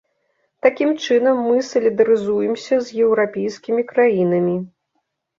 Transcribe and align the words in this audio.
Такім 0.65 0.93
чынам 1.05 1.41
мы 1.47 1.57
салідарызуемся 1.67 2.79
з 2.85 3.03
еўрапейскімі 3.09 3.83
краінамі. 3.91 4.55